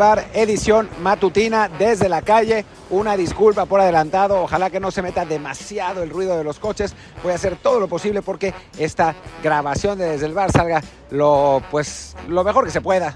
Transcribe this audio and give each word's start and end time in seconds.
bar, 0.00 0.28
edición 0.32 0.88
matutina 1.02 1.68
desde 1.68 2.08
la 2.08 2.22
calle. 2.22 2.64
Una 2.88 3.18
disculpa 3.18 3.66
por 3.66 3.80
adelantado, 3.80 4.42
ojalá 4.42 4.70
que 4.70 4.80
no 4.80 4.90
se 4.90 5.02
meta 5.02 5.26
demasiado 5.26 6.02
el 6.02 6.08
ruido 6.08 6.38
de 6.38 6.42
los 6.42 6.58
coches. 6.58 6.94
Voy 7.22 7.32
a 7.32 7.34
hacer 7.34 7.56
todo 7.56 7.78
lo 7.78 7.86
posible 7.86 8.22
porque 8.22 8.54
esta 8.78 9.14
grabación 9.42 9.98
de 9.98 10.06
desde 10.06 10.24
el 10.24 10.32
bar 10.32 10.50
salga 10.50 10.82
lo, 11.10 11.62
pues, 11.70 12.16
lo 12.28 12.42
mejor 12.44 12.64
que 12.64 12.70
se 12.70 12.80
pueda. 12.80 13.14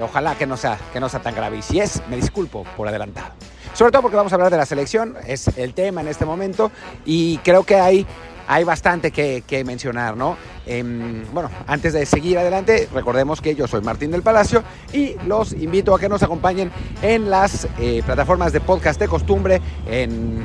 ojalá 0.00 0.34
que 0.34 0.46
no, 0.46 0.56
sea, 0.56 0.78
que 0.90 1.00
no 1.00 1.10
sea 1.10 1.20
tan 1.20 1.34
grave. 1.34 1.58
Y 1.58 1.62
si 1.62 1.80
es, 1.80 2.02
me 2.08 2.16
disculpo 2.16 2.64
por 2.78 2.88
adelantado. 2.88 3.34
Sobre 3.74 3.92
todo 3.92 4.00
porque 4.00 4.16
vamos 4.16 4.32
a 4.32 4.36
hablar 4.36 4.50
de 4.50 4.56
la 4.56 4.66
selección, 4.66 5.16
es 5.26 5.48
el 5.56 5.74
tema 5.74 6.00
en 6.00 6.08
este 6.08 6.24
momento 6.24 6.70
y 7.04 7.38
creo 7.38 7.64
que 7.64 7.76
hay 7.76 8.06
hay 8.46 8.64
bastante 8.64 9.10
que, 9.10 9.64
mencionar, 9.64 10.16
¿no? 10.16 10.36
Em, 10.66 11.24
bueno, 11.32 11.50
antes 11.66 11.92
de 11.92 12.06
seguir 12.06 12.38
adelante, 12.38 12.88
recordemos 12.92 13.40
que 13.40 13.54
yo 13.54 13.66
soy 13.66 13.82
Martín 13.82 14.10
del 14.10 14.22
Palacio 14.22 14.62
y 14.92 15.16
los 15.26 15.52
invito 15.52 15.94
a 15.94 16.00
que 16.00 16.08
nos 16.08 16.22
acompañen 16.22 16.70
en 17.02 17.30
las 17.30 17.68
eh, 17.78 18.02
plataformas 18.04 18.52
de 18.52 18.60
podcast 18.60 19.00
de 19.00 19.08
costumbre, 19.08 19.60
en 19.86 20.42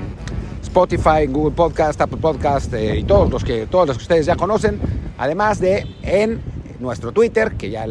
Spotify, 0.63 1.23
en 1.23 1.33
Google 1.33 1.55
Podcast, 1.55 1.99
Apple 2.01 2.19
Podcast 2.19 2.73
eh, 2.73 2.99
y 2.99 3.03
todos 3.03 3.29
los, 3.29 3.43
que, 3.43 3.67
todos 3.67 3.87
los 3.87 3.97
que 3.97 4.03
ustedes 4.03 4.25
ya 4.25 4.35
conocen, 4.35 4.79
además 5.17 5.59
de 5.59 5.87
en 6.03 6.41
nuestro 6.79 7.11
Twitter, 7.11 7.53
que 7.53 7.69
ya 7.69 7.85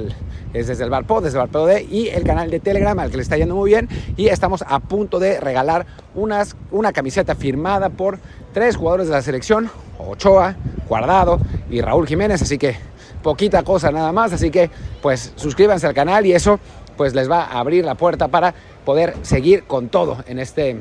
es 0.59 0.67
desde 0.67 0.85
el 0.85 0.91
Barpod, 0.91 1.23
desde 1.23 1.39
el 1.39 1.47
Barpod 1.47 1.71
y 1.91 2.09
el 2.09 2.25
canal 2.25 2.51
de 2.51 2.61
Telegram 2.61 2.99
al 2.99 3.11
que 3.11 3.17
le 3.17 3.23
está 3.23 3.37
yendo 3.37 3.55
muy 3.55 3.71
bien. 3.71 3.89
Y 4.17 4.29
estamos 4.29 4.65
a 4.67 4.81
punto 4.81 5.19
de 5.19 5.41
regalar 5.41 5.87
unas, 6.15 6.57
una 6.71 6.93
camiseta 6.93 7.35
firmada 7.35 7.91
por 7.91 8.19
tres 8.53 8.77
jugadores 8.77 9.09
de 9.09 9.13
la 9.13 9.23
selección, 9.23 9.71
Ochoa, 9.99 10.57
Guardado 10.89 11.39
y 11.71 11.81
Raúl 11.81 12.07
Jiménez, 12.07 12.41
así 12.41 12.59
que 12.59 12.77
poquita 13.23 13.63
cosa 13.63 13.91
nada 13.91 14.13
más, 14.13 14.33
así 14.33 14.51
que 14.51 14.71
pues 15.03 15.33
suscríbanse 15.37 15.87
al 15.87 15.95
canal 15.95 16.25
y 16.27 16.33
eso 16.33 16.59
pues 16.97 17.15
les 17.15 17.31
va 17.31 17.43
a 17.43 17.59
abrir 17.59 17.85
la 17.85 17.95
puerta 17.97 18.29
para 18.29 18.55
poder 18.85 19.15
seguir 19.23 19.65
con 19.65 19.89
todo 19.89 20.25
en 20.27 20.39
este, 20.39 20.75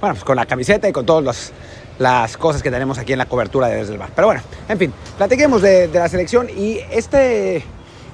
bueno, 0.00 0.14
pues 0.14 0.24
con 0.24 0.34
la 0.34 0.46
camiseta 0.46 0.88
y 0.88 0.92
con 0.92 1.06
todas 1.06 1.52
las 1.98 2.36
cosas 2.36 2.62
que 2.62 2.70
tenemos 2.70 2.98
aquí 2.98 3.12
en 3.12 3.18
la 3.18 3.26
cobertura 3.26 3.68
de 3.68 3.76
Desde 3.76 3.92
el 3.92 3.98
Bar. 3.98 4.10
Pero 4.16 4.28
bueno, 4.28 4.42
en 4.68 4.78
fin, 4.78 4.92
platiquemos 5.18 5.62
de, 5.62 5.88
de 5.88 5.98
la 5.98 6.08
selección 6.08 6.48
y 6.48 6.80
este, 6.90 7.62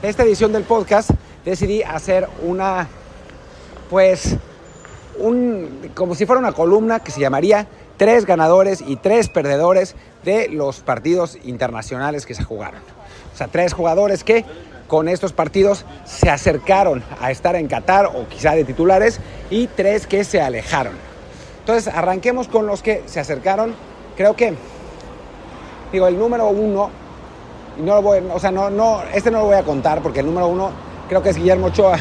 esta 0.03 0.25
edición 0.25 0.53
del 0.53 0.65
podcast 0.65 1.11
decidí 1.45 1.83
hacer 1.83 2.29
una, 2.43 2.89
pues, 3.89 4.37
un, 5.19 5.91
como 5.95 6.15
si 6.15 6.27
fuera 6.27 6.41
una 6.41 6.53
columna 6.53 7.01
que 7.01 7.11
se 7.11 7.21
llamaría 7.21 7.67
tres 7.97 8.27
ganadores 8.27 8.83
y 8.87 8.97
tres 8.97 9.29
perdedores 9.29 9.95
de 10.25 10.49
los 10.49 10.81
partidos 10.81 11.39
internacionales 11.45 12.27
que 12.27 12.35
se 12.35 12.45
jugaron. 12.45 12.81
O 13.33 13.37
sea, 13.37 13.49
tres 13.49 13.73
jugadores 13.73 14.25
que 14.25 14.45
con 14.87 15.09
estos 15.09 15.33
partidos 15.33 15.85
se 16.05 16.31
acercaron 16.31 17.03
a 17.21 17.31
estar 17.31 17.57
en 17.57 17.67
Qatar 17.67 18.07
o 18.07 18.29
quizá 18.29 18.53
de 18.55 18.65
titulares 18.65 19.21
y 19.51 19.67
tres 19.67 20.07
que 20.07 20.25
se 20.25 20.41
alejaron. 20.41 20.95
Entonces, 21.61 21.93
arranquemos 21.93 22.49
con 22.49 22.67
los 22.67 22.83
que 22.83 23.03
se 23.07 23.19
acercaron. 23.19 23.75
Creo 24.17 24.37
que, 24.37 24.55
digo, 25.91 26.07
el 26.07 26.19
número 26.19 26.49
uno, 26.49 26.91
no 27.79 27.97
lo 27.97 28.03
voy, 28.03 28.19
o 28.33 28.39
sea, 28.39 28.51
no, 28.51 28.71
no, 28.71 29.03
este 29.15 29.31
no 29.31 29.39
lo 29.39 29.45
voy 29.47 29.57
a 29.57 29.63
contar 29.63 30.03
porque 30.03 30.21
el 30.21 30.27
número 30.27 30.49
uno 30.49 30.71
creo 31.09 31.23
que 31.23 31.31
es 31.31 31.37
Guillermo 31.37 31.67
Ochoa, 31.67 31.99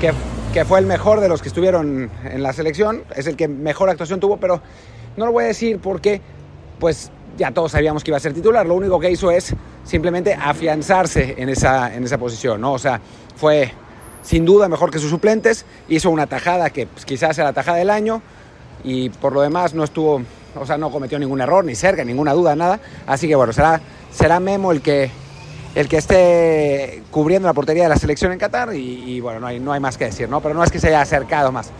que, 0.00 0.12
que 0.52 0.64
fue 0.64 0.78
el 0.78 0.86
mejor 0.86 1.20
de 1.20 1.28
los 1.28 1.42
que 1.42 1.48
estuvieron 1.48 2.10
en 2.24 2.42
la 2.42 2.52
selección, 2.52 3.04
es 3.14 3.26
el 3.26 3.36
que 3.36 3.48
mejor 3.48 3.90
actuación 3.90 4.20
tuvo, 4.20 4.36
pero 4.38 4.60
no 5.16 5.26
lo 5.26 5.32
voy 5.32 5.44
a 5.44 5.48
decir 5.48 5.78
porque, 5.78 6.20
pues, 6.78 7.10
ya 7.36 7.50
todos 7.50 7.72
sabíamos 7.72 8.04
que 8.04 8.10
iba 8.10 8.16
a 8.16 8.20
ser 8.20 8.32
titular. 8.32 8.66
Lo 8.66 8.74
único 8.74 8.98
que 9.00 9.10
hizo 9.10 9.30
es 9.30 9.54
simplemente 9.84 10.34
afianzarse 10.34 11.34
en 11.38 11.48
esa, 11.48 11.94
en 11.94 12.04
esa 12.04 12.18
posición, 12.18 12.60
¿no? 12.60 12.72
O 12.72 12.78
sea, 12.78 13.00
fue 13.36 13.72
sin 14.22 14.44
duda 14.44 14.68
mejor 14.68 14.90
que 14.90 14.98
sus 14.98 15.10
suplentes. 15.10 15.64
Hizo 15.88 16.10
una 16.10 16.26
tajada 16.26 16.70
que 16.70 16.86
pues, 16.86 17.04
quizás 17.04 17.36
sea 17.36 17.44
la 17.44 17.52
tajada 17.52 17.78
del 17.78 17.90
año 17.90 18.22
y 18.84 19.10
por 19.10 19.32
lo 19.32 19.40
demás 19.42 19.74
no 19.74 19.84
estuvo, 19.84 20.22
o 20.58 20.66
sea, 20.66 20.76
no 20.76 20.90
cometió 20.90 21.18
ningún 21.18 21.40
error, 21.40 21.64
ni 21.64 21.74
cerca, 21.74 22.04
ninguna 22.04 22.32
duda, 22.32 22.54
nada. 22.56 22.80
Así 23.06 23.28
que 23.28 23.34
bueno, 23.34 23.52
será, 23.52 23.80
será 24.12 24.40
Memo 24.40 24.72
el 24.72 24.82
que, 24.82 25.10
el 25.74 25.88
que 25.88 25.96
esté 25.96 27.02
cubriendo 27.10 27.48
la 27.48 27.54
portería 27.54 27.84
de 27.84 27.88
la 27.88 27.96
selección 27.96 28.32
en 28.32 28.38
Qatar 28.38 28.74
y, 28.74 29.20
bueno, 29.20 29.40
no 29.40 29.46
hay, 29.46 29.58
no 29.58 29.72
hay 29.72 29.80
más 29.80 29.96
que 29.96 30.06
decir, 30.06 30.28
¿no? 30.28 30.40
Pero 30.40 30.54
no 30.54 30.62
es 30.62 30.70
que 30.70 30.78
se 30.78 30.88
haya 30.88 31.00
acercado 31.00 31.50
más. 31.50 31.70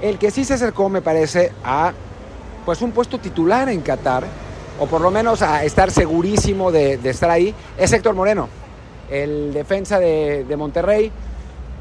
El 0.00 0.18
que 0.18 0.30
sí 0.30 0.44
se 0.44 0.54
acercó, 0.54 0.88
me 0.88 1.02
parece, 1.02 1.52
a 1.64 1.92
pues 2.64 2.82
un 2.82 2.92
puesto 2.92 3.18
titular 3.18 3.68
en 3.68 3.80
Qatar, 3.80 4.24
o 4.78 4.86
por 4.86 5.00
lo 5.00 5.10
menos 5.10 5.40
a 5.42 5.64
estar 5.64 5.90
segurísimo 5.90 6.72
de, 6.72 6.94
estar 7.04 7.30
ahí, 7.30 7.54
es 7.78 7.92
Héctor 7.92 8.14
Moreno, 8.14 8.48
el 9.10 9.52
defensa 9.54 9.98
de, 9.98 10.54
Monterrey. 10.56 11.10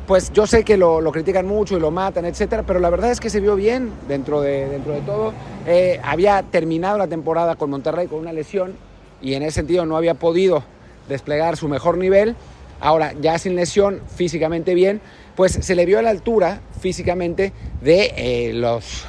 Pues 0.07 0.31
yo 0.31 0.45
sé 0.45 0.63
que 0.63 0.78
lo, 0.78 1.01
critican 1.11 1.47
mucho 1.47 1.75
y 1.75 1.79
lo 1.79 1.89
matan, 1.89 2.25
etcétera, 2.25 2.61
pero 2.61 2.79
la 2.79 2.91
verdad 2.91 3.09
es 3.09 3.19
que 3.19 3.31
se 3.31 3.39
vio 3.39 3.55
bien 3.55 3.91
dentro 4.07 4.39
de, 4.39 4.69
dentro 4.69 4.94
de 4.94 5.01
todo. 5.01 5.34
Eh, 5.66 6.00
había 6.03 6.44
terminado 6.44 7.00
la 7.00 7.07
temporada 7.07 7.55
con 7.55 7.72
Monterrey 7.72 8.07
con 8.07 8.19
una 8.19 8.31
lesión 8.31 8.75
y 9.22 9.34
en 9.34 9.44
ese 9.44 9.56
sentido 9.56 9.86
no 9.86 9.98
había 9.98 10.14
podido 10.16 10.64
desplegar 11.08 11.58
su 11.58 11.68
mejor 11.68 11.98
nivel. 11.98 12.36
Ahora, 12.80 13.14
ya 13.20 13.38
sin 13.38 13.56
lesión, 13.56 14.02
físicamente 14.16 14.74
bien, 14.74 15.02
pues 15.36 15.53
se 15.53 15.76
le 15.76 15.86
vio 15.86 16.00
a 16.00 16.02
la 16.02 16.09
altura 16.09 16.62
físicamente 16.80 17.53
de 17.81 18.14
eh, 18.16 18.53
los 18.53 19.06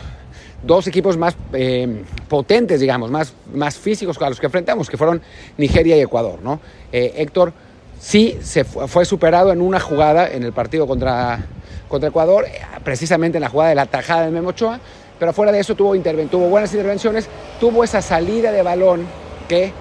dos 0.63 0.87
equipos 0.87 1.17
más 1.17 1.37
eh, 1.53 2.03
potentes, 2.29 2.81
digamos, 2.81 3.11
más, 3.11 3.33
más 3.55 3.77
físicos 3.77 4.21
a 4.21 4.29
los 4.29 4.41
que 4.41 4.47
enfrentamos, 4.47 4.91
que 4.91 4.97
fueron 4.97 5.23
Nigeria 5.59 5.97
y 5.97 6.01
Ecuador. 6.01 6.41
¿no? 6.43 6.61
Eh, 6.93 7.15
Héctor 7.19 7.53
sí 8.01 8.39
se 8.43 8.65
fue, 8.65 9.05
superado 9.05 9.53
en 9.53 9.61
una 9.61 9.81
jugada 9.81 10.29
en 10.29 10.43
el 10.43 10.53
partido 10.53 10.87
contra, 10.87 11.45
contra 11.89 12.09
Ecuador, 12.09 12.47
precisamente 12.85 13.39
en 13.39 13.43
la 13.43 13.49
jugada 13.49 13.71
de 13.71 13.77
la 13.77 13.87
tajada 13.87 14.27
de 14.27 14.31
Memochoa, 14.31 14.81
pero 15.19 15.33
fuera 15.33 15.53
de 15.53 15.61
eso 15.61 15.75
tuvo, 15.75 15.97
tuvo 16.31 16.49
buenas 16.49 16.73
intervenciones, 16.73 17.29
tuvo 17.59 17.85
esa 17.85 18.03
salida 18.03 18.53
de 18.53 18.63
balón 18.63 19.07
que 19.49 19.73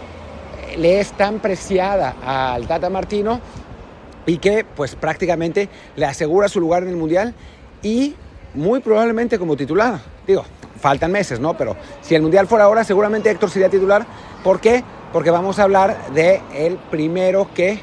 le 0.78 1.00
es 1.00 1.12
tan 1.14 1.40
preciada 1.40 2.16
al 2.26 2.68
Tata 2.68 2.90
Martino 2.90 3.40
y 4.26 4.38
que 4.38 4.66
pues 4.66 4.96
prácticamente 4.96 5.70
le 5.96 6.06
asegura 6.06 6.48
su 6.48 6.60
lugar 6.60 6.84
en 6.84 6.90
el 6.90 6.96
Mundial 6.96 7.34
y 7.82 8.16
muy 8.54 8.80
probablemente 8.80 9.38
como 9.38 9.56
titular. 9.56 10.00
Digo, 10.26 10.44
faltan 10.80 11.12
meses, 11.12 11.40
¿no? 11.40 11.56
Pero 11.56 11.76
si 12.02 12.16
el 12.16 12.22
Mundial 12.22 12.48
fuera 12.48 12.66
ahora, 12.66 12.84
seguramente 12.84 13.30
Héctor 13.30 13.50
sería 13.50 13.70
titular. 13.70 14.06
¿Por 14.44 14.60
qué? 14.60 14.84
Porque 15.14 15.30
vamos 15.30 15.60
a 15.60 15.64
hablar 15.64 16.12
de 16.14 16.42
el 16.54 16.78
primero 16.78 17.50
que 17.54 17.80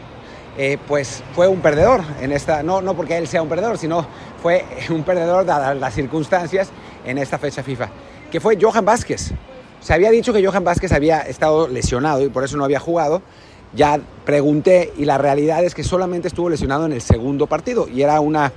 eh, 0.58 0.78
pues 0.86 1.22
fue 1.34 1.48
un 1.48 1.60
perdedor 1.60 2.02
en 2.20 2.30
esta, 2.32 2.62
no, 2.62 2.82
no 2.82 2.94
porque 2.94 3.16
él 3.16 3.26
sea 3.26 3.42
un 3.42 3.48
perdedor, 3.48 3.78
sino 3.78 4.06
fue 4.42 4.64
un 4.90 5.02
perdedor 5.02 5.46
dadas 5.46 5.76
las 5.76 5.94
circunstancias 5.94 6.70
en 7.04 7.18
esta 7.18 7.38
fecha 7.38 7.62
FIFA, 7.62 7.88
que 8.30 8.40
fue 8.40 8.58
Johan 8.60 8.84
Vázquez. 8.84 9.32
Se 9.82 9.92
había 9.92 10.12
dicho 10.12 10.32
que 10.32 10.46
Johan 10.46 10.62
Vázquez 10.62 10.92
había 10.92 11.22
estado 11.22 11.66
lesionado 11.66 12.22
y 12.22 12.28
por 12.28 12.44
eso 12.44 12.56
no 12.56 12.64
había 12.64 12.78
jugado. 12.78 13.20
Ya 13.74 14.00
pregunté 14.24 14.92
y 14.96 15.06
la 15.06 15.18
realidad 15.18 15.64
es 15.64 15.74
que 15.74 15.82
solamente 15.82 16.28
estuvo 16.28 16.48
lesionado 16.48 16.86
en 16.86 16.92
el 16.92 17.00
segundo 17.00 17.48
partido 17.48 17.88
y 17.88 18.02
era 18.02 18.20
una 18.20 18.52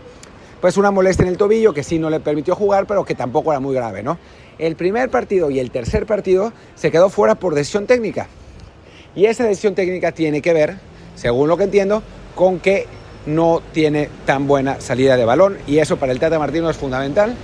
pues 0.62 0.78
una 0.78 0.92
molestia 0.92 1.24
en 1.24 1.30
el 1.30 1.38
tobillo 1.38 1.74
que 1.74 1.84
sí 1.84 2.00
no 2.00 2.10
le 2.10 2.20
permitió 2.20 2.56
jugar, 2.56 2.86
pero 2.86 3.06
que 3.06 3.16
tampoco 3.16 3.52
era 3.52 3.60
muy 3.60 3.76
grave, 3.76 4.04
¿no? 4.04 4.18
El 4.58 4.76
primer 4.76 5.10
partido 5.10 5.52
y 5.52 5.60
el 5.60 5.70
tercer 5.70 6.06
partido 6.06 6.54
se 6.76 6.92
quedó 6.92 7.10
fuera 7.10 7.36
por 7.36 7.56
decisión 7.56 7.88
técnica. 7.88 8.28
Y 9.16 9.26
esa 9.26 9.46
decisión 9.46 9.76
técnica 9.76 10.12
tiene 10.12 10.42
que 10.42 10.54
ver, 10.54 10.78
según 11.16 11.50
lo 11.50 11.58
que 11.58 11.66
entiendo, 11.66 12.04
con 12.36 12.60
que 12.60 12.88
no 13.26 13.62
tiene 13.74 14.10
tan 14.26 14.48
buena 14.48 14.80
salida 14.80 15.18
de 15.18 15.26
balón 15.26 15.58
y 15.68 15.80
eso 15.80 15.98
para 15.98 16.12
el 16.12 16.20
Tata 16.20 16.40
Martino 16.40 16.70
es 16.70 16.78
fundamental. 16.78 17.36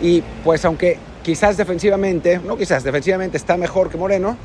Y 0.00 0.22
pues 0.42 0.64
aunque 0.64 0.98
quizás 1.24 1.56
defensivamente, 1.56 2.38
no 2.38 2.56
quizás, 2.56 2.84
defensivamente 2.84 3.36
está 3.36 3.56
mejor 3.56 3.90
que 3.90 3.96
Moreno, 3.96 4.36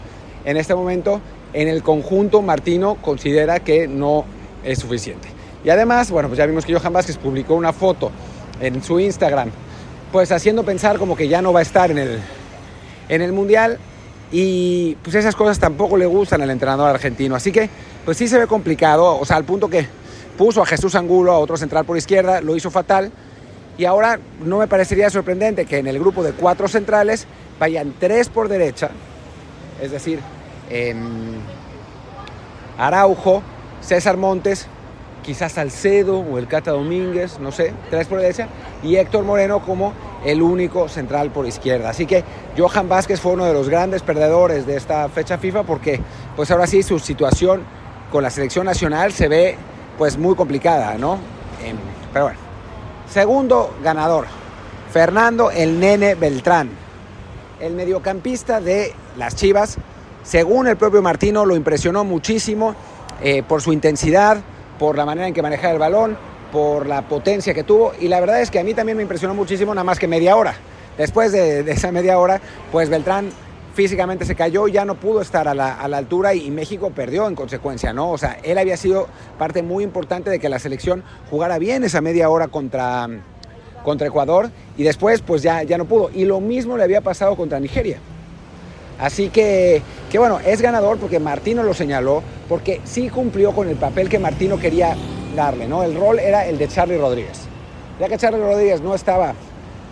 en 0.46 0.58
este 0.58 0.74
momento 0.74 1.22
en 1.54 1.68
el 1.68 1.84
conjunto 1.84 2.42
Martino 2.42 2.96
considera 2.96 3.60
que 3.60 3.88
no 3.88 4.26
es 4.64 4.80
suficiente. 4.80 5.28
Y 5.64 5.70
además, 5.70 6.10
bueno, 6.10 6.30
pues 6.30 6.38
ya 6.38 6.46
vimos 6.46 6.66
que 6.66 6.74
Johan 6.74 6.94
Vázquez 6.94 7.18
publicó 7.18 7.54
una 7.56 7.74
foto 7.74 8.12
en 8.62 8.82
su 8.82 9.00
Instagram, 9.00 9.52
pues 10.12 10.32
haciendo 10.32 10.64
pensar 10.64 10.98
como 10.98 11.16
que 11.16 11.28
ya 11.28 11.42
no 11.42 11.52
va 11.54 11.60
a 11.60 11.64
estar 11.64 11.92
en 11.92 11.98
el, 11.98 12.20
en 13.10 13.22
el 13.22 13.34
Mundial. 13.34 13.78
Y 14.32 14.96
pues 15.04 15.16
esas 15.16 15.36
cosas 15.36 15.60
tampoco 15.60 15.98
le 15.98 16.06
gustan 16.06 16.42
al 16.42 16.50
entrenador 16.50 16.88
argentino. 16.90 17.36
Así 17.36 17.52
que, 17.52 17.70
pues 18.06 18.18
sí 18.18 18.28
se 18.28 18.38
ve 18.38 18.48
complicado, 18.48 19.20
o 19.20 19.26
sea, 19.26 19.36
al 19.36 19.44
punto 19.44 19.68
que 19.70 19.88
puso 20.38 20.62
a 20.62 20.66
Jesús 20.66 20.96
Angulo, 20.96 21.34
a 21.34 21.40
otro 21.40 21.58
central 21.58 21.84
por 21.84 21.98
izquierda, 21.98 22.40
lo 22.40 22.56
hizo 22.56 22.72
fatal. 22.72 23.12
Y 23.80 23.86
ahora 23.86 24.20
no 24.44 24.58
me 24.58 24.68
parecería 24.68 25.10
sorprendente 25.10 25.66
que 25.66 25.78
en 25.78 25.88
el 25.88 25.98
grupo 26.00 26.22
de 26.22 26.34
cuatro 26.34 26.68
centrales 26.68 27.26
vayan 27.62 27.94
tres 27.98 28.28
por 28.28 28.50
derecha, 28.50 28.90
es 29.82 29.92
decir, 29.92 30.20
Araujo, 32.78 33.42
César 33.80 34.18
Montes 34.18 34.68
quizás 35.24 35.54
Salcedo 35.54 36.20
o 36.20 36.38
el 36.38 36.48
Cata 36.48 36.72
Domínguez, 36.72 37.40
no 37.40 37.54
sé, 37.54 37.74
tres 37.90 38.08
por 38.08 38.20
derecha, 38.20 38.50
y 38.84 38.98
Héctor 38.98 39.24
Moreno 39.24 39.62
como 39.62 39.94
el 40.26 40.42
único 40.42 40.90
central 40.90 41.32
por 41.32 41.48
izquierda. 41.48 41.92
Así 41.92 42.06
que 42.06 42.26
Johan 42.58 42.90
Vázquez 42.90 43.22
fue 43.22 43.32
uno 43.32 43.46
de 43.46 43.54
los 43.54 43.70
grandes 43.70 44.02
perdedores 44.02 44.66
de 44.68 44.76
esta 44.76 45.08
fecha 45.08 45.38
FIFA 45.38 45.64
porque 45.64 46.02
pues 46.36 46.52
ahora 46.52 46.68
sí 46.68 46.84
su 46.84 47.00
situación 47.00 47.64
con 48.12 48.24
la 48.24 48.30
selección 48.30 48.66
nacional 48.66 49.14
se 49.14 49.30
ve 49.30 49.56
pues 49.98 50.18
muy 50.18 50.36
complicada, 50.36 50.98
¿no? 50.98 51.14
Em, 51.64 51.78
pero 52.12 52.26
bueno, 52.26 52.49
Segundo 53.12 53.76
ganador, 53.84 54.28
Fernando 54.92 55.50
el 55.50 55.80
Nene 55.80 56.14
Beltrán, 56.14 56.70
el 57.60 57.74
mediocampista 57.74 58.62
de 58.62 58.94
las 59.18 59.36
Chivas. 59.36 59.78
Según 60.22 60.68
el 60.68 60.78
propio 60.78 61.02
Martino, 61.02 61.44
lo 61.44 61.56
impresionó 61.56 62.04
muchísimo 62.04 62.76
eh, 63.22 63.42
por 63.42 63.64
su 63.64 63.74
intensidad, 63.74 64.38
por 64.78 64.96
la 64.96 65.06
manera 65.06 65.28
en 65.28 65.34
que 65.34 65.42
manejaba 65.42 65.74
el 65.74 65.80
balón, 65.80 66.18
por 66.52 66.86
la 66.86 67.02
potencia 67.02 67.56
que 67.56 67.64
tuvo. 67.64 67.94
Y 68.00 68.10
la 68.10 68.20
verdad 68.20 68.42
es 68.42 68.52
que 68.52 68.60
a 68.60 68.64
mí 68.64 68.76
también 68.76 68.96
me 68.96 69.02
impresionó 69.02 69.34
muchísimo, 69.34 69.74
nada 69.74 69.84
más 69.84 69.98
que 69.98 70.08
media 70.08 70.36
hora. 70.36 70.54
Después 70.96 71.32
de, 71.32 71.62
esa 71.72 71.92
media 71.92 72.20
hora, 72.20 72.40
pues 72.72 72.90
Beltrán 72.90 73.32
físicamente 73.74 74.26
se 74.26 74.36
cayó, 74.36 74.68
ya 74.68 74.86
no 74.86 74.96
pudo 74.96 75.22
estar 75.22 75.48
a 75.48 75.54
la, 75.54 75.74
altura 75.76 76.34
y, 76.34 76.50
México 76.52 76.92
perdió 76.92 77.28
en 77.28 77.36
consecuencia, 77.36 77.94
¿no? 77.94 78.12
O 78.12 78.18
sea, 78.18 78.38
él 78.44 78.58
había 78.58 78.78
sido 78.78 79.08
parte 79.38 79.64
muy 79.64 79.84
importante 79.84 80.30
de 80.30 80.40
que 80.40 80.50
la 80.50 80.60
selección 80.60 81.04
jugara 81.30 81.58
bien 81.58 81.84
esa 81.84 82.02
media 82.02 82.30
hora 82.30 82.48
contra, 82.48 83.08
contra 83.84 84.08
Ecuador 84.08 84.50
y 84.78 84.84
después 84.84 85.22
pues 85.22 85.42
ya, 85.42 85.64
ya 85.64 85.78
no 85.78 85.86
pudo. 85.86 86.10
Y 86.14 86.26
lo 86.26 86.40
mismo 86.40 86.78
le 86.78 86.84
había 86.84 87.02
pasado 87.02 87.36
contra 87.36 87.60
Nigeria. 87.60 88.00
Así 89.00 89.30
que, 89.30 89.82
que 90.12 90.20
bueno, 90.20 90.40
es 90.46 90.62
ganador 90.62 90.98
porque 90.98 91.20
Martino 91.20 91.64
lo 91.64 91.74
señaló, 91.74 92.22
porque 92.50 92.82
sí 92.84 93.10
cumplió 93.10 93.54
con 93.54 93.70
el 93.70 93.78
papel 93.78 94.10
que 94.10 94.20
Martino 94.20 94.60
quería 94.60 94.96
darle, 95.36 95.68
¿no? 95.68 95.84
El 95.84 95.96
rol 95.96 96.20
era 96.20 96.46
el 96.46 96.58
de 96.58 96.68
Charlie 96.68 96.98
Rodríguez. 96.98 97.48
Ya 98.00 98.10
que 98.10 98.18
Charlie 98.18 98.42
Rodríguez 98.42 98.82
no 98.82 98.94
estaba 98.94 99.34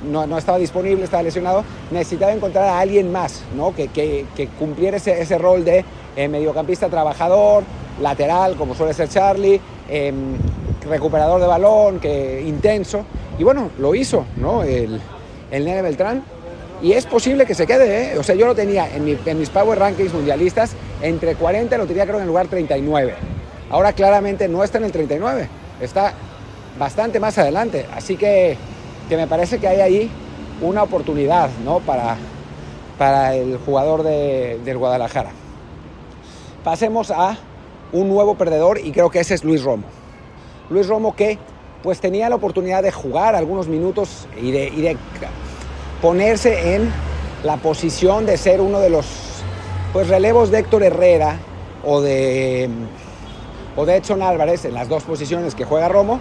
no, 0.04 0.38
estaba 0.38 0.58
disponible, 0.58 1.04
estaba 1.04 1.24
lesionado, 1.24 1.64
necesitaba 1.92 2.32
encontrar 2.32 2.66
a 2.66 2.80
alguien 2.80 3.12
más, 3.12 3.44
¿no? 3.56 3.74
Que, 3.74 4.26
cumpliera 4.60 4.98
ese, 4.98 5.38
rol 5.38 5.66
de 5.66 5.84
eh, 6.16 6.28
mediocampista 6.28 6.90
trabajador, 6.90 7.64
lateral, 8.02 8.56
como 8.56 8.76
suele 8.76 8.94
ser 8.94 9.10
Charlie, 9.10 9.60
em, 9.90 10.36
recuperador 10.88 11.42
de 11.42 11.48
balón, 11.48 12.00
que, 12.00 12.44
intenso. 12.46 13.04
Y 13.38 13.44
bueno, 13.44 13.72
lo 13.80 13.96
hizo, 13.96 14.26
¿no? 14.38 14.64
El, 14.64 15.02
el 15.52 15.66
Nene 15.66 15.82
Beltrán. 15.82 16.24
Y 16.82 16.92
es 16.94 17.06
posible 17.08 17.46
que 17.46 17.56
se 17.56 17.66
quede, 17.66 18.14
¿eh? 18.14 18.18
O 18.20 18.24
sea, 18.24 18.36
yo 18.36 18.46
lo 18.46 18.54
tenía 18.54 18.88
en, 18.96 19.20
en 19.26 19.40
mis 19.40 19.50
Power 19.50 19.80
Rankings 19.80 20.14
mundialistas 20.14 20.74
entre 21.02 21.36
40, 21.36 21.76
lo 21.78 21.88
tenía 21.88 22.04
creo 22.04 22.18
en 22.18 22.24
el 22.24 22.28
lugar 22.28 22.48
39. 22.48 23.16
Ahora 23.70 23.94
claramente 23.94 24.48
no 24.48 24.64
está 24.64 24.78
en 24.78 24.86
el 24.86 24.92
39, 24.92 25.50
está 25.82 26.14
bastante 26.78 27.20
más 27.20 27.38
adelante. 27.38 27.86
Así 27.96 28.16
que 28.16 28.58
que 29.07 29.18
me 29.18 29.27
parece 29.27 29.59
que 29.59 29.68
hay 29.68 29.81
ahí 29.81 30.12
una 30.62 30.83
oportunidad 30.83 31.50
¿no? 31.63 31.80
para, 31.80 32.18
para 32.98 33.36
el 33.36 33.57
jugador 33.57 34.04
de, 34.04 34.59
del 34.63 34.77
Guadalajara. 34.77 35.31
Pasemos 36.63 37.12
a 37.12 37.38
un 37.94 38.09
nuevo 38.09 38.36
perdedor 38.36 38.80
y 38.80 38.92
creo 38.92 39.09
que 39.09 39.19
ese 39.19 39.36
es 39.36 39.44
Luis 39.44 39.63
Romo. 39.63 39.86
Luis 40.69 40.88
Romo 40.88 41.15
que 41.15 41.38
pues 41.83 42.01
tenía 42.01 42.27
la 42.27 42.36
oportunidad 42.36 42.83
de 42.83 42.92
jugar 42.92 43.36
algunos 43.36 43.68
minutos 43.68 44.27
y 44.42 44.51
de, 44.51 44.98
ponerse 46.01 46.75
en 46.75 46.92
la 47.44 47.57
posición 47.57 48.25
de 48.25 48.38
ser 48.38 48.62
uno 48.62 48.80
de 48.80 48.89
los 48.89 49.06
pues 49.94 50.09
relevos 50.09 50.51
de 50.51 50.59
Héctor 50.59 50.83
Herrera 50.83 51.38
o 51.86 52.01
de, 52.01 52.69
o 53.75 53.86
de 53.86 53.95
Edson 53.95 54.21
Álvarez 54.21 54.65
en 54.65 54.74
las 54.74 54.89
dos 54.89 55.04
posiciones 55.04 55.56
que 55.56 55.63
juega 55.63 55.88
Romo 55.88 56.19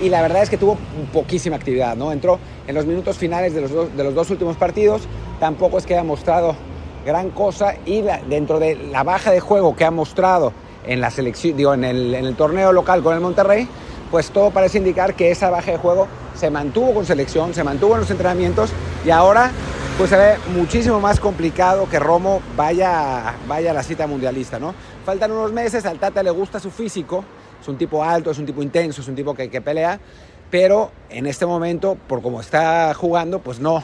y 0.00 0.08
la 0.08 0.22
verdad 0.22 0.42
es 0.42 0.50
que 0.50 0.56
tuvo 0.56 0.76
poquísima 1.12 1.56
actividad, 1.56 1.96
¿no? 1.96 2.12
Entró 2.12 2.38
en 2.66 2.74
los 2.74 2.86
minutos 2.86 3.18
finales 3.18 3.54
de 3.54 3.60
los 3.60 3.70
dos, 3.70 3.96
de 3.96 4.04
los 4.04 4.14
dos 4.14 4.30
últimos 4.30 4.56
partidos, 4.56 5.02
tampoco 5.40 5.78
es 5.78 5.86
que 5.86 5.94
haya 5.94 6.04
mostrado 6.04 6.56
gran 7.04 7.30
cosa 7.30 7.74
y 7.84 8.02
dentro 8.28 8.58
de 8.58 8.76
la 8.76 9.02
baja 9.02 9.30
de 9.30 9.40
juego 9.40 9.76
que 9.76 9.84
ha 9.84 9.90
mostrado 9.90 10.52
en 10.86 11.00
la 11.00 11.10
selección, 11.10 11.84
en 11.84 12.14
el 12.14 12.34
torneo 12.36 12.72
local 12.72 13.02
con 13.02 13.14
el 13.14 13.20
Monterrey, 13.20 13.68
pues 14.10 14.30
todo 14.30 14.50
parece 14.50 14.78
indicar 14.78 15.14
que 15.14 15.30
esa 15.30 15.50
baja 15.50 15.72
de 15.72 15.78
juego 15.78 16.06
se 16.34 16.50
mantuvo 16.50 16.94
con 16.94 17.06
selección, 17.06 17.54
se 17.54 17.64
mantuvo 17.64 17.94
en 17.94 18.00
los 18.00 18.10
entrenamientos 18.10 18.70
y 19.04 19.10
ahora 19.10 19.50
pues 19.96 20.10
se 20.10 20.16
ve 20.16 20.34
muchísimo 20.54 21.00
más 21.00 21.20
complicado 21.20 21.88
que 21.88 21.98
Romo 21.98 22.40
vaya, 22.56 23.34
vaya 23.46 23.70
a 23.70 23.74
la 23.74 23.82
cita 23.82 24.06
mundialista, 24.06 24.58
¿no? 24.58 24.74
Faltan 25.04 25.30
unos 25.30 25.52
meses, 25.52 25.86
al 25.86 25.98
Tata 25.98 26.22
le 26.22 26.30
gusta 26.30 26.58
su 26.58 26.70
físico, 26.70 27.24
es 27.64 27.68
un 27.68 27.78
tipo 27.78 28.04
alto, 28.04 28.30
es 28.30 28.38
un 28.38 28.44
tipo 28.44 28.62
intenso, 28.62 29.00
es 29.00 29.08
un 29.08 29.14
tipo 29.14 29.34
que, 29.34 29.48
que 29.48 29.62
pelea, 29.62 29.98
pero 30.50 30.90
en 31.08 31.26
este 31.26 31.46
momento, 31.46 31.96
por 32.06 32.20
cómo 32.20 32.42
está 32.42 32.92
jugando, 32.92 33.38
pues 33.38 33.58
no, 33.58 33.82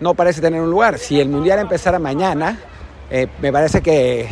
no 0.00 0.14
parece 0.14 0.40
tener 0.40 0.62
un 0.62 0.70
lugar. 0.70 0.98
Si 0.98 1.20
el 1.20 1.28
Mundial 1.28 1.58
empezara 1.58 1.98
mañana, 1.98 2.58
eh, 3.10 3.26
me 3.42 3.52
parece 3.52 3.82
que, 3.82 4.30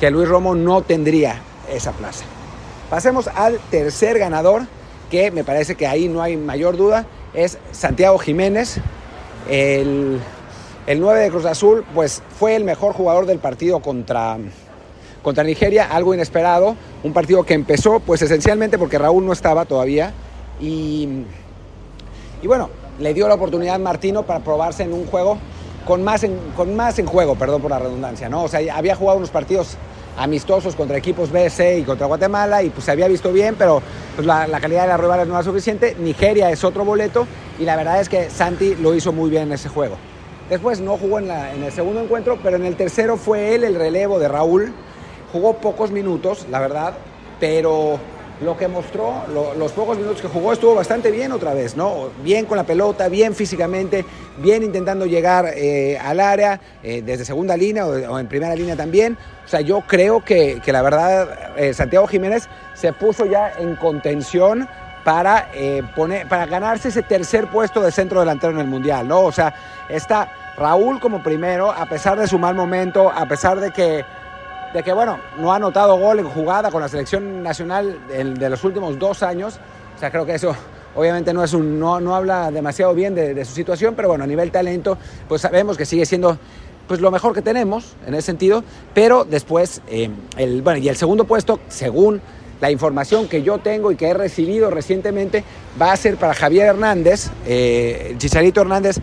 que 0.00 0.10
Luis 0.10 0.28
Romo 0.28 0.56
no 0.56 0.82
tendría 0.82 1.36
esa 1.70 1.92
plaza. 1.92 2.24
Pasemos 2.90 3.28
al 3.28 3.60
tercer 3.70 4.18
ganador, 4.18 4.62
que 5.08 5.30
me 5.30 5.44
parece 5.44 5.76
que 5.76 5.86
ahí 5.86 6.08
no 6.08 6.22
hay 6.22 6.36
mayor 6.36 6.76
duda, 6.76 7.06
es 7.34 7.56
Santiago 7.70 8.18
Jiménez. 8.18 8.78
El, 9.48 10.18
el 10.88 11.00
9 11.00 11.20
de 11.20 11.30
Cruz 11.30 11.44
Azul, 11.44 11.84
pues 11.94 12.20
fue 12.36 12.56
el 12.56 12.64
mejor 12.64 12.94
jugador 12.94 13.26
del 13.26 13.38
partido 13.38 13.78
contra, 13.78 14.38
contra 15.22 15.44
Nigeria, 15.44 15.88
algo 15.90 16.14
inesperado, 16.14 16.76
un 17.02 17.12
partido 17.12 17.44
que 17.44 17.54
empezó 17.54 18.00
pues 18.00 18.22
esencialmente 18.22 18.78
porque 18.78 18.98
Raúl 18.98 19.24
no 19.24 19.32
estaba 19.32 19.64
todavía 19.64 20.12
y, 20.60 21.08
y 22.42 22.46
bueno, 22.46 22.70
le 22.98 23.14
dio 23.14 23.28
la 23.28 23.34
oportunidad 23.34 23.76
a 23.76 23.78
Martino 23.78 24.24
para 24.24 24.40
probarse 24.40 24.82
en 24.82 24.92
un 24.92 25.06
juego 25.06 25.38
con 25.86 26.02
más 26.02 26.22
en, 26.24 26.36
con 26.56 26.74
más 26.76 26.98
en 26.98 27.06
juego, 27.06 27.34
perdón 27.34 27.62
por 27.62 27.70
la 27.70 27.78
redundancia, 27.78 28.28
¿no? 28.28 28.44
O 28.44 28.48
sea, 28.48 28.60
había 28.76 28.94
jugado 28.94 29.18
unos 29.18 29.30
partidos 29.30 29.76
amistosos 30.16 30.76
contra 30.76 30.96
equipos 30.96 31.32
BC 31.32 31.78
y 31.78 31.82
contra 31.82 32.06
Guatemala 32.06 32.62
y 32.62 32.70
pues 32.70 32.84
se 32.84 32.90
había 32.90 33.08
visto 33.08 33.32
bien, 33.32 33.56
pero 33.58 33.82
pues, 34.14 34.26
la, 34.26 34.46
calidad 34.60 34.82
de 34.82 34.88
las 34.88 35.00
rivales 35.00 35.26
no 35.26 35.34
era 35.34 35.42
suficiente. 35.42 35.96
Nigeria 35.98 36.50
es 36.50 36.62
otro 36.64 36.84
boleto 36.84 37.26
y 37.58 37.64
la 37.64 37.76
verdad 37.76 38.00
es 38.00 38.08
que 38.08 38.30
Santi 38.30 38.74
lo 38.76 38.94
hizo 38.94 39.12
muy 39.12 39.30
bien 39.30 39.44
en 39.44 39.52
ese 39.52 39.68
juego. 39.68 39.96
Después 40.50 40.80
no 40.80 40.98
jugó 40.98 41.18
en, 41.18 41.30
en 41.30 41.62
el 41.64 41.72
segundo 41.72 42.00
encuentro, 42.00 42.38
pero 42.42 42.56
en 42.56 42.66
el 42.66 42.76
tercero 42.76 43.16
fue 43.16 43.54
él 43.54 43.64
el 43.64 43.74
relevo 43.74 44.18
de 44.18 44.28
Raúl 44.28 44.72
Jugó 45.32 45.54
pocos 45.54 45.90
minutos, 45.90 46.46
la 46.50 46.60
verdad, 46.60 46.94
pero 47.40 47.98
lo 48.42 48.56
que 48.56 48.68
mostró, 48.68 49.24
los 49.56 49.72
pocos 49.72 49.96
minutos 49.96 50.20
que 50.20 50.28
jugó, 50.28 50.52
estuvo 50.52 50.74
bastante 50.74 51.10
bien 51.10 51.32
otra 51.32 51.54
vez, 51.54 51.76
¿no? 51.76 52.10
Bien 52.22 52.44
con 52.44 52.56
la 52.56 52.64
pelota, 52.64 53.08
bien 53.08 53.34
físicamente, 53.34 54.04
bien 54.38 54.62
intentando 54.62 55.06
llegar 55.06 55.52
eh, 55.54 55.98
al 55.98 56.20
área, 56.20 56.60
eh, 56.82 57.02
desde 57.02 57.24
segunda 57.24 57.56
línea 57.56 57.86
o, 57.86 58.18
en 58.18 58.26
primera 58.26 58.54
línea 58.54 58.76
también. 58.76 59.16
O 59.44 59.48
sea, 59.48 59.60
yo 59.60 59.82
creo 59.86 60.24
que, 60.24 60.60
la 60.66 60.82
verdad, 60.82 61.56
eh, 61.56 61.72
Santiago 61.72 62.06
Jiménez 62.06 62.48
se 62.74 62.92
puso 62.92 63.26
ya 63.26 63.52
en 63.58 63.76
contención 63.76 64.68
para, 65.04 65.48
poner, 65.96 66.28
para 66.28 66.46
ganarse 66.46 66.88
ese 66.88 67.02
tercer 67.02 67.48
puesto 67.48 67.80
de 67.80 67.90
centro 67.90 68.20
delantero 68.20 68.52
en 68.52 68.60
el 68.60 68.66
Mundial, 68.66 69.08
¿no? 69.08 69.22
O 69.22 69.32
sea, 69.32 69.54
está 69.88 70.54
Raúl 70.56 71.00
como 71.00 71.22
primero, 71.22 71.72
a 71.72 71.86
pesar 71.86 72.18
de 72.18 72.26
su 72.26 72.38
mal 72.38 72.54
momento, 72.54 73.10
a 73.10 73.26
pesar 73.26 73.58
de 73.58 73.70
que 73.72 74.04
de 74.72 74.82
que, 74.82 74.92
bueno, 74.92 75.18
no 75.38 75.52
ha 75.52 75.56
anotado 75.56 75.98
gol 75.98 76.18
en 76.18 76.28
jugada 76.28 76.70
con 76.70 76.80
la 76.80 76.88
selección 76.88 77.42
nacional 77.42 77.98
de, 78.08 78.48
los 78.48 78.64
últimos 78.64 78.98
dos 78.98 79.22
años. 79.22 79.58
O 79.96 79.98
sea, 79.98 80.10
creo 80.10 80.24
que 80.24 80.34
eso 80.34 80.54
obviamente 80.94 81.32
no, 81.32 81.44
es 81.44 81.54
no, 81.54 82.00
no 82.00 82.14
habla 82.14 82.50
demasiado 82.50 82.94
bien 82.94 83.14
de, 83.14 83.44
su 83.44 83.54
situación, 83.54 83.94
pero 83.94 84.08
bueno, 84.08 84.24
a 84.24 84.26
nivel 84.26 84.50
talento, 84.50 84.98
pues 85.28 85.42
sabemos 85.42 85.76
que 85.76 85.84
sigue 85.84 86.06
siendo 86.06 86.38
pues 86.88 87.00
lo 87.00 87.10
mejor 87.10 87.32
que 87.32 87.42
tenemos 87.42 87.94
en 88.06 88.14
ese 88.14 88.26
sentido, 88.26 88.64
pero 88.92 89.24
después, 89.24 89.80
eh, 89.88 90.10
el, 90.36 90.62
bueno, 90.62 90.78
y 90.78 90.88
el 90.88 90.96
segundo 90.96 91.24
puesto, 91.24 91.60
según 91.68 92.20
la 92.60 92.70
información 92.70 93.28
que 93.28 93.42
yo 93.42 93.58
tengo 93.58 93.92
y 93.92 93.96
que 93.96 94.08
he 94.08 94.14
recibido 94.14 94.70
recientemente, 94.70 95.44
va 95.80 95.92
a 95.92 95.96
ser 95.96 96.16
para 96.16 96.34
Javier 96.34 96.66
Hernández, 96.66 97.30
eh, 97.46 98.14
Chicharito 98.18 98.60
Hernández, 98.60 98.98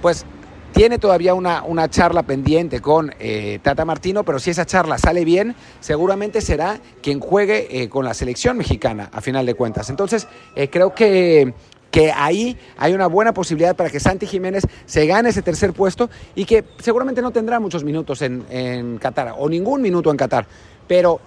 pues 0.00 0.26
tiene 0.74 0.98
todavía 0.98 1.34
una, 1.34 1.62
una 1.62 1.88
charla 1.88 2.24
pendiente 2.24 2.80
con 2.80 3.14
eh, 3.20 3.60
Tata 3.62 3.84
Martino, 3.84 4.24
pero 4.24 4.40
si 4.40 4.50
esa 4.50 4.66
charla 4.66 4.98
sale 4.98 5.24
bien, 5.24 5.54
seguramente 5.78 6.40
será 6.40 6.80
quien 7.00 7.20
juegue 7.20 7.68
eh, 7.70 7.88
con 7.88 8.04
la 8.04 8.12
selección 8.12 8.56
mexicana, 8.56 9.08
a 9.12 9.20
final 9.20 9.46
de 9.46 9.54
cuentas. 9.54 9.88
Entonces, 9.88 10.26
eh, 10.56 10.68
creo 10.68 10.92
que, 10.92 11.54
que 11.92 12.10
ahí 12.10 12.58
hay 12.76 12.92
una 12.92 13.06
buena 13.06 13.32
posibilidad 13.32 13.76
para 13.76 13.88
que 13.88 14.00
Santi 14.00 14.26
Jiménez 14.26 14.64
se 14.84 15.06
gane 15.06 15.28
ese 15.28 15.42
tercer 15.42 15.72
puesto 15.72 16.10
y 16.34 16.44
que 16.44 16.64
seguramente 16.80 17.22
no 17.22 17.30
tendrá 17.30 17.60
muchos 17.60 17.84
minutos 17.84 18.20
en, 18.22 18.44
en 18.50 18.98
Qatar, 18.98 19.32
o 19.38 19.48
ningún 19.48 19.80
minuto 19.80 20.10
en 20.10 20.16
Qatar, 20.16 20.44
pero 20.88 21.20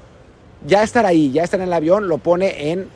ya 0.68 0.84
estar 0.84 1.06
ahí, 1.06 1.32
ya 1.32 1.44
estar 1.44 1.62
en 1.62 1.68
el 1.68 1.74
avión, 1.74 2.10
lo 2.10 2.18
pone 2.18 2.72
en 2.72 2.89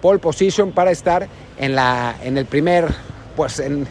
pole 0.00 0.20
position 0.20 0.70
para 0.70 0.92
estar 0.92 1.26
en, 1.58 1.74
la, 1.74 2.14
en 2.22 2.38
el 2.38 2.46
primer, 2.46 2.86
pues 3.34 3.58
en, 3.58 3.84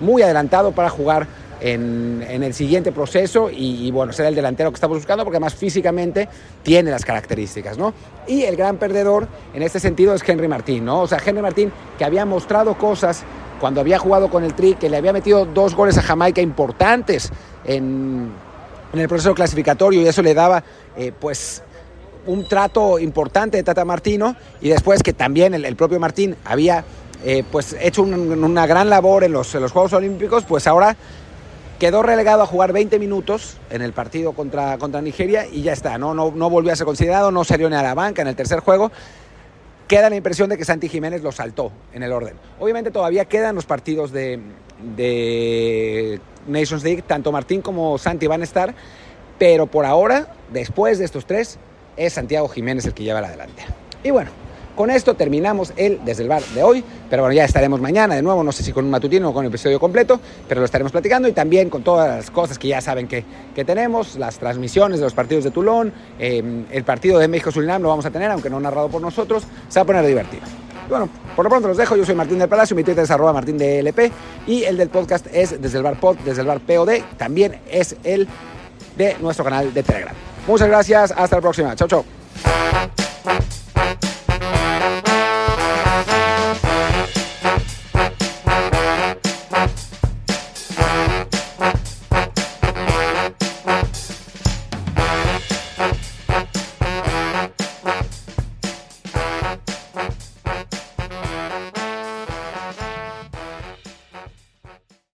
muy 0.00 0.22
adelantado 0.22 0.72
para 0.72 0.90
jugar 0.90 1.28
en, 1.62 2.42
el 2.42 2.54
siguiente 2.54 2.90
proceso 2.90 3.48
y, 3.50 3.90
bueno, 3.92 4.12
será 4.12 4.28
el 4.28 4.34
delantero 4.34 4.70
que 4.70 4.74
estamos 4.74 4.96
buscando 4.96 5.24
porque 5.24 5.36
además 5.36 5.54
físicamente 5.54 6.28
tiene 6.62 6.90
las 6.90 7.04
características, 7.04 7.78
¿no? 7.78 7.94
Y 8.26 8.42
el 8.42 8.56
gran 8.56 8.78
perdedor 8.78 9.28
en 9.54 9.62
este 9.62 9.78
sentido 9.78 10.12
es 10.14 10.28
Henry 10.28 10.48
Martín, 10.48 10.84
¿no? 10.84 11.02
O 11.02 11.06
sea, 11.06 11.20
Henry 11.24 11.40
Martín 11.40 11.72
que 11.96 12.04
había 12.04 12.26
mostrado 12.26 12.76
cosas 12.76 13.22
cuando 13.60 13.80
había 13.80 14.00
jugado 14.00 14.28
con 14.28 14.42
el 14.42 14.54
Tri, 14.54 14.74
que 14.74 14.90
le 14.90 14.96
había 14.96 15.12
metido 15.12 15.44
dos 15.46 15.76
goles 15.76 15.96
a 15.98 16.02
Jamaica 16.02 16.40
importantes 16.40 17.30
en, 17.64 18.32
el 18.92 19.08
proceso 19.08 19.34
clasificatorio 19.34 20.02
y 20.02 20.06
eso 20.06 20.20
le 20.20 20.34
daba, 20.34 20.64
eh, 20.96 21.12
pues, 21.18 21.62
un 22.26 22.46
trato 22.48 22.98
importante 22.98 23.56
de 23.56 23.62
Tata 23.62 23.84
Martino 23.84 24.34
y 24.60 24.68
después 24.68 25.02
que 25.02 25.12
también 25.12 25.54
el, 25.54 25.76
propio 25.76 26.00
Martín 26.00 26.36
había 26.44 26.84
eh, 27.24 27.44
pues 27.50 27.76
hecho 27.80 28.02
una 28.02 28.66
gran 28.66 28.90
labor 28.90 29.24
en 29.24 29.32
los, 29.32 29.54
en 29.54 29.62
los 29.62 29.72
Juegos 29.72 29.92
Olímpicos, 29.92 30.44
pues 30.44 30.66
ahora 30.66 30.96
quedó 31.82 32.04
relegado 32.04 32.42
a 32.42 32.46
jugar 32.46 32.72
20 32.72 33.00
minutos 33.00 33.56
en 33.68 33.82
el 33.82 33.92
partido 33.92 34.34
contra, 34.34 34.78
contra 34.78 35.02
Nigeria 35.02 35.48
y 35.50 35.62
ya 35.62 35.72
está, 35.72 35.98
¿no? 35.98 36.14
No, 36.14 36.30
no 36.30 36.48
volvió 36.48 36.72
a 36.72 36.76
ser 36.76 36.86
considerado, 36.86 37.32
no 37.32 37.42
salió 37.42 37.68
ni 37.68 37.74
a 37.74 37.82
la 37.82 37.92
banca 37.92 38.22
en 38.22 38.28
el 38.28 38.36
tercer 38.36 38.60
juego. 38.60 38.92
Queda 39.88 40.08
la 40.08 40.14
impresión 40.14 40.48
de 40.48 40.56
que 40.56 40.64
Santi 40.64 40.88
Jiménez 40.88 41.24
lo 41.24 41.32
saltó 41.32 41.72
en 41.92 42.04
el 42.04 42.12
orden. 42.12 42.36
Obviamente 42.60 42.92
todavía 42.92 43.24
quedan 43.24 43.56
los 43.56 43.66
partidos 43.66 44.12
de, 44.12 44.38
de 44.94 46.20
Nations 46.46 46.84
League, 46.84 47.02
tanto 47.02 47.32
Martín 47.32 47.62
como 47.62 47.98
Santi 47.98 48.28
van 48.28 48.42
a 48.42 48.44
estar, 48.44 48.76
pero 49.36 49.66
por 49.66 49.84
ahora, 49.84 50.36
después 50.52 51.00
de 51.00 51.04
estos 51.04 51.26
tres, 51.26 51.58
es 51.96 52.12
Santiago 52.12 52.46
Jiménez 52.46 52.86
el 52.86 52.94
que 52.94 53.02
lleva 53.02 53.20
la 53.20 53.32
delantera. 53.32 53.74
Y 54.04 54.12
bueno, 54.12 54.30
con 54.74 54.90
esto 54.90 55.14
terminamos 55.14 55.72
el 55.76 56.00
Desde 56.04 56.22
el 56.22 56.28
Bar 56.28 56.42
de 56.54 56.62
hoy, 56.62 56.84
pero 57.10 57.22
bueno, 57.22 57.34
ya 57.34 57.44
estaremos 57.44 57.80
mañana 57.80 58.14
de 58.14 58.22
nuevo, 58.22 58.42
no 58.42 58.52
sé 58.52 58.62
si 58.62 58.72
con 58.72 58.84
un 58.84 58.90
matutino 58.90 59.30
o 59.30 59.32
con 59.32 59.44
el 59.44 59.50
episodio 59.50 59.78
completo, 59.78 60.20
pero 60.48 60.60
lo 60.60 60.64
estaremos 60.64 60.92
platicando 60.92 61.28
y 61.28 61.32
también 61.32 61.70
con 61.70 61.82
todas 61.82 62.16
las 62.16 62.30
cosas 62.30 62.58
que 62.58 62.68
ya 62.68 62.80
saben 62.80 63.08
que, 63.08 63.24
que 63.54 63.64
tenemos, 63.64 64.16
las 64.16 64.38
transmisiones 64.38 64.98
de 64.98 65.04
los 65.04 65.14
partidos 65.14 65.44
de 65.44 65.50
Tulón, 65.50 65.92
eh, 66.18 66.64
el 66.70 66.84
partido 66.84 67.18
de 67.18 67.28
México-Surinam 67.28 67.82
lo 67.82 67.88
vamos 67.88 68.06
a 68.06 68.10
tener, 68.10 68.30
aunque 68.30 68.50
no 68.50 68.60
narrado 68.60 68.88
por 68.88 69.00
nosotros, 69.00 69.44
se 69.68 69.78
va 69.78 69.82
a 69.82 69.86
poner 69.86 70.06
divertido. 70.06 70.42
Bueno, 70.88 71.08
por 71.34 71.44
lo 71.44 71.50
pronto 71.50 71.68
los 71.68 71.76
dejo. 71.76 71.96
Yo 71.96 72.04
soy 72.04 72.14
Martín 72.14 72.38
del 72.38 72.48
Palacio, 72.48 72.76
mi 72.76 72.84
Twitter 72.84 73.04
es 73.04 73.10
arroba 73.10 73.32
martín 73.32 73.56
de 73.56 73.78
LP 73.78 74.12
y 74.46 74.64
el 74.64 74.76
del 74.76 74.88
podcast 74.88 75.26
es 75.32 75.60
desde 75.60 75.78
el 75.78 75.84
bar 75.84 75.98
pod, 75.98 76.18
desde 76.24 76.42
el 76.42 76.46
bar 76.46 76.60
POD. 76.60 77.02
También 77.16 77.60
es 77.70 77.96
el 78.04 78.28
de 78.96 79.16
nuestro 79.20 79.44
canal 79.44 79.72
de 79.72 79.82
Telegram. 79.82 80.14
Muchas 80.46 80.68
gracias, 80.68 81.12
hasta 81.16 81.36
la 81.36 81.42
próxima. 81.42 81.74
Chao, 81.76 81.88
chao. 81.88 82.04